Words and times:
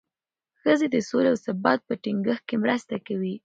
ښځې 0.61 0.87
د 0.91 0.95
سولې 1.09 1.29
او 1.31 1.37
ثبات 1.45 1.79
په 1.87 1.93
ټینګښت 2.03 2.43
کې 2.49 2.55
مرسته 2.63 2.95
کوي. 3.07 3.33